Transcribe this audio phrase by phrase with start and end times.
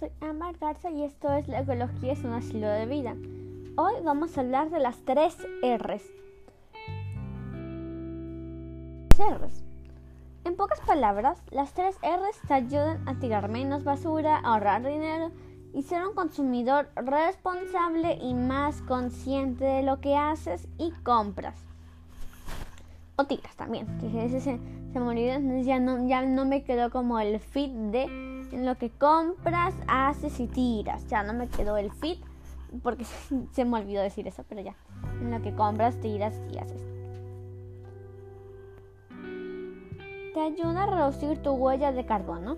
[0.00, 3.14] soy Amar Garza y esto es La ecología es un estilo de vida.
[3.76, 6.02] Hoy vamos a hablar de las tres R's.
[9.18, 9.62] R's.
[10.44, 15.32] En pocas palabras, las tres R's te ayudan a tirar menos basura, ahorrar dinero
[15.74, 21.62] y ser un consumidor responsable y más consciente de lo que haces y compras.
[23.16, 24.58] O tiras también, que ese se,
[24.94, 28.76] se me olvidó, ya no, ya no me quedó como el fit de en lo
[28.76, 31.06] que compras, haces y tiras.
[31.08, 32.20] Ya no me quedó el fit
[32.82, 33.04] porque
[33.52, 34.74] se me olvidó decir eso, pero ya.
[35.20, 36.82] En lo que compras, tiras y haces.
[40.34, 42.56] Te ayuda a reducir tu huella de carbono.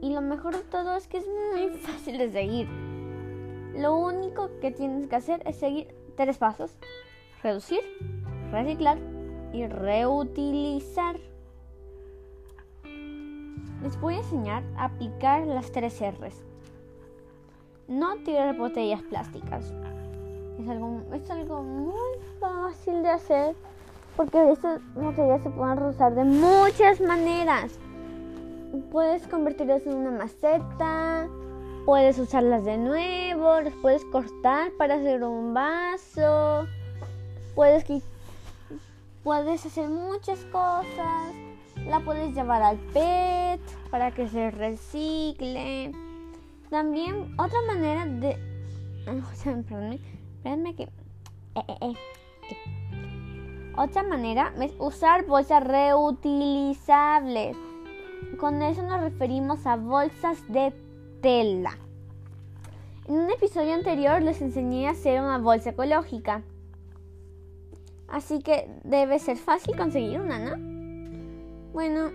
[0.00, 2.68] Y lo mejor de todo es que es muy fácil de seguir.
[3.74, 6.78] Lo único que tienes que hacer es seguir tres pasos.
[7.42, 7.80] Reducir,
[8.52, 8.98] reciclar
[9.52, 11.16] y reutilizar
[13.82, 16.42] les voy a enseñar a aplicar las tres R's.
[17.86, 19.72] No tirar botellas plásticas.
[20.60, 23.56] Es algo, es algo muy fácil de hacer
[24.16, 27.78] porque estas botellas se pueden usar de muchas maneras.
[28.90, 31.28] Puedes convertirlas en una maceta,
[31.86, 36.66] puedes usarlas de nuevo, las puedes cortar para hacer un vaso,
[37.54, 37.84] puedes,
[39.22, 41.47] puedes hacer muchas cosas
[41.88, 45.92] la puedes llevar al PET para que se recicle.
[46.70, 48.36] También otra manera de...
[50.36, 50.82] Espérenme que...
[50.84, 51.94] Eh, eh, eh,
[53.76, 57.56] otra manera es usar bolsas reutilizables.
[58.38, 60.72] Con eso nos referimos a bolsas de
[61.22, 61.78] tela.
[63.06, 66.42] En un episodio anterior les enseñé a hacer una bolsa ecológica.
[68.08, 70.77] Así que debe ser fácil conseguir una, ¿no?
[71.78, 72.10] Bueno,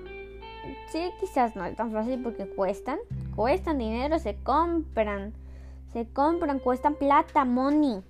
[0.90, 3.00] sí, quizás no es tan fácil porque cuestan.
[3.34, 5.32] Cuestan dinero, se compran.
[5.94, 8.04] Se compran, cuestan plata, money.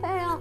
[0.00, 0.38] Pero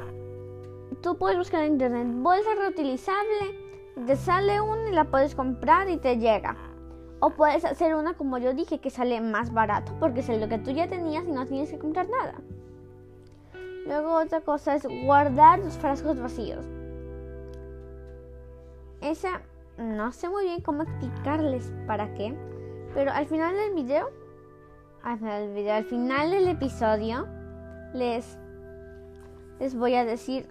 [1.02, 3.58] tú puedes buscar en internet bolsa reutilizable.
[4.06, 6.56] Te sale una y la puedes comprar y te llega.
[7.20, 10.60] O puedes hacer una como yo dije que sale más barato porque es lo que
[10.60, 12.36] tú ya tenías y no tienes que comprar nada.
[13.88, 16.68] Luego otra cosa es guardar los frascos vacíos.
[19.02, 19.42] Esa
[19.78, 22.36] no sé muy bien cómo explicarles para qué,
[22.94, 24.10] pero al final del video,
[25.04, 27.28] al final del, video, al final del episodio,
[27.94, 28.38] les,
[29.60, 30.48] les voy a decir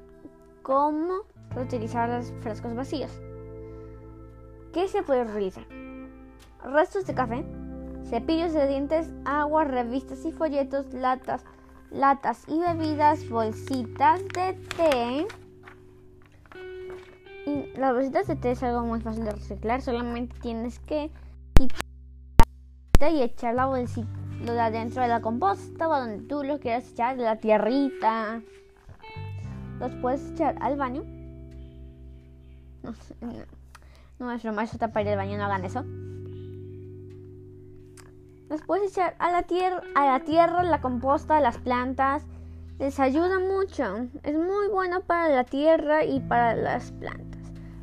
[0.63, 3.11] cómo reutilizar los frascos vacíos.
[4.73, 5.67] ¿Qué se puede realizar?
[6.65, 7.45] Restos de café,
[8.05, 11.45] cepillos de dientes, agua, revistas y folletos, latas,
[11.91, 15.27] latas y bebidas, bolsitas de té
[17.77, 21.11] las bolsitas de té es algo muy fácil de reciclar, solamente tienes que
[21.55, 26.91] quitar y echar la bolsita de adentro de la composta o donde tú lo quieras
[26.91, 28.41] echar, de la tierrita.
[29.81, 31.03] Los puedes echar al baño.
[32.83, 32.93] No,
[34.19, 35.85] no, es broma, eso para el baño, no hagan eso.
[38.49, 42.25] Los puedes echar a la tierra, a la tierra, la composta, las plantas.
[42.79, 44.09] Les ayuda mucho.
[44.23, 47.28] Es muy bueno para la tierra y para las plantas.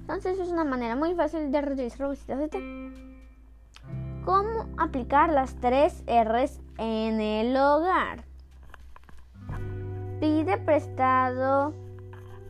[0.08, 2.60] Entonces es una manera muy fácil de reutilizar bolsitas de té.
[4.24, 8.24] ¿Cómo aplicar las tres R's en el hogar?
[10.20, 11.74] Pide prestado,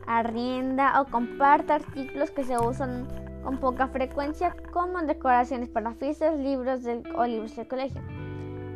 [0.06, 3.08] arrienda o comparte artículos que se usan
[3.42, 8.02] con poca frecuencia como decoraciones para fiestas, libros del, o libros del colegio.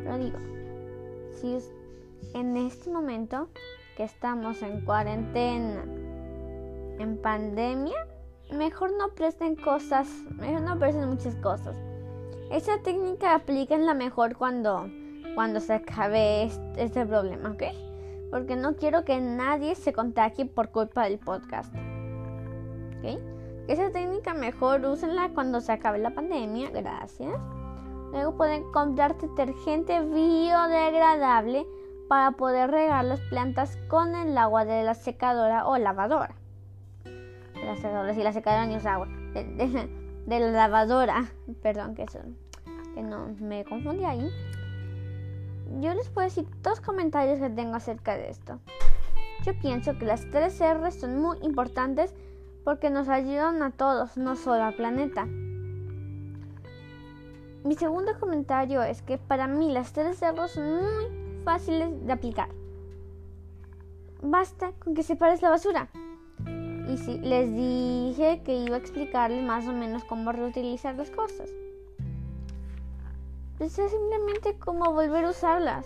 [0.03, 0.39] Pero digo,
[1.33, 1.59] si
[2.33, 3.47] en este momento
[3.95, 5.83] que estamos en cuarentena,
[6.97, 8.07] en pandemia,
[8.51, 10.07] mejor no presten cosas,
[10.37, 11.75] mejor no presten muchas cosas.
[12.51, 14.89] Esa técnica aplica la mejor cuando,
[15.35, 17.63] cuando se acabe este, problema, ¿ok?
[18.29, 21.73] Porque no quiero que nadie se contagie por culpa del podcast.
[22.97, 23.19] ¿Ok?
[23.67, 27.39] Esa técnica mejor úsenla cuando se acabe la pandemia, gracias.
[28.11, 31.65] Luego pueden comprar detergente biodegradable
[32.09, 36.40] para poder regar las plantas con el agua de la secadora o lavadora
[37.71, 41.31] la secadora, si la secadora ni usa agua, de, la lavadora,
[41.61, 42.19] perdón que, eso,
[42.93, 44.29] que no me confundí ahí.
[45.79, 48.59] Yo les puedo decir dos comentarios que tengo acerca de esto.
[49.45, 52.13] Yo pienso que las tres R son muy importantes
[52.63, 55.25] porque nos ayudan a todos, no solo al planeta.
[57.63, 62.49] Mi segundo comentario es que para mí las tres R son muy fáciles de aplicar.
[64.21, 65.89] Basta con que separes la basura
[66.91, 71.49] y les dije que iba a explicarles más o menos cómo reutilizar las cosas.
[73.57, 75.85] pues es simplemente como volver a usarlas.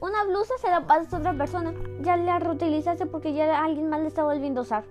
[0.00, 4.00] Una blusa se la pasas a otra persona, ya la reutilizaste porque ya alguien más
[4.00, 4.84] la está volviendo a usar.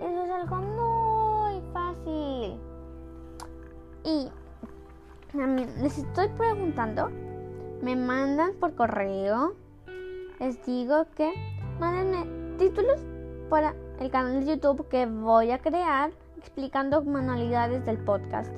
[0.00, 2.60] Eso es algo muy fácil.
[4.04, 4.28] Y
[5.80, 7.08] les estoy preguntando,
[7.80, 9.54] me mandan por correo,
[10.38, 11.32] les digo que
[11.80, 13.00] mándenme títulos
[13.48, 18.52] para el canal de YouTube que voy a crear explicando manualidades del podcast.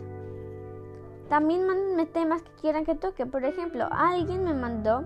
[1.29, 3.27] También mándenme temas que quieran que toque.
[3.27, 5.05] Por ejemplo, alguien me mandó,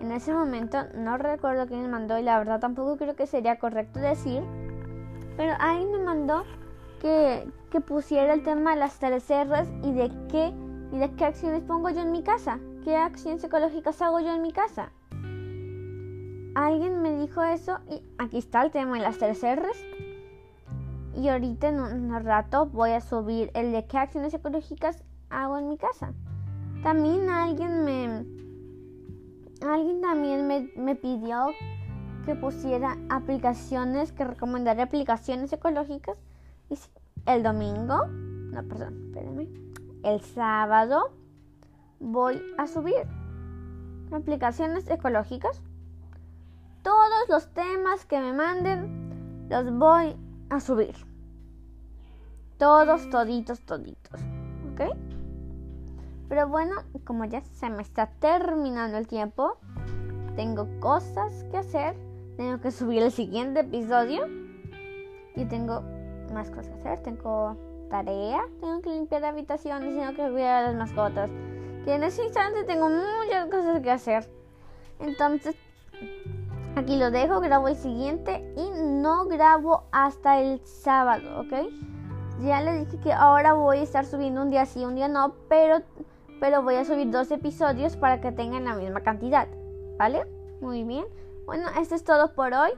[0.00, 3.58] en ese momento no recuerdo quién me mandó y la verdad tampoco creo que sería
[3.58, 4.42] correcto decir,
[5.36, 6.44] pero alguien me mandó
[7.00, 9.30] que, que pusiera el tema de las tres
[9.82, 10.52] y de qué
[10.92, 14.42] y de qué acciones pongo yo en mi casa, qué acciones ecológicas hago yo en
[14.42, 14.92] mi casa.
[16.54, 19.42] Alguien me dijo eso y aquí está el tema de las tres
[21.16, 25.68] Y ahorita en un rato voy a subir el de qué acciones ecológicas hago en
[25.68, 26.12] mi casa.
[26.82, 28.42] También alguien me
[29.62, 30.46] alguien también
[30.76, 31.46] me, pidió
[32.26, 36.18] que pusiera aplicaciones, que recomendara aplicaciones ecológicas.
[36.68, 36.78] Y
[37.26, 39.48] el domingo, no, perdón, espérenme.
[40.02, 41.12] El sábado
[42.00, 43.06] voy a subir
[44.12, 45.62] aplicaciones ecológicas.
[47.26, 50.16] Todos los temas que me manden los voy
[50.50, 50.94] a subir.
[52.58, 54.20] Todos, toditos, toditos.
[54.72, 54.96] ¿Ok?
[56.28, 59.56] Pero bueno, como ya se me está terminando el tiempo,
[60.34, 61.94] tengo cosas que hacer.
[62.36, 64.26] Tengo que subir el siguiente episodio.
[65.36, 65.82] Y tengo
[66.32, 67.02] más cosas que hacer.
[67.04, 67.56] Tengo
[67.88, 68.42] tarea.
[68.60, 69.94] Tengo que limpiar habitaciones.
[69.94, 71.30] Tengo que cuidar a las mascotas.
[71.84, 74.28] Que en ese instante tengo muchas cosas que hacer.
[74.98, 75.54] Entonces,
[76.76, 77.40] aquí lo dejo.
[77.40, 78.44] Grabo el siguiente.
[78.56, 81.68] Y no grabo hasta el sábado, ¿ok?
[82.40, 85.34] Ya les dije que ahora voy a estar subiendo un día sí, un día no.
[85.48, 85.82] Pero
[86.42, 89.46] pero voy a subir dos episodios para que tengan la misma cantidad,
[89.96, 90.26] ¿vale?
[90.60, 91.04] Muy bien.
[91.46, 92.72] Bueno, esto es todo por hoy.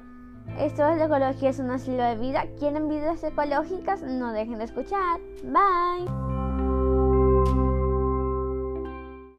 [0.58, 2.44] Esto es la ecología es un estilo de vida.
[2.58, 4.02] ¿Quieren vidas ecológicas?
[4.02, 5.18] No dejen de escuchar.
[5.44, 6.23] Bye.